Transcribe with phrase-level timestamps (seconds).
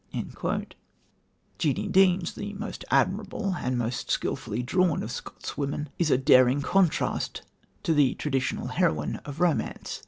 [1.59, 6.17] Jeanie Deans, the most admirable and the most skilfully drawn of Scott's women, is a
[6.17, 7.43] daring contrast
[7.83, 9.99] to the traditional heroine of romance.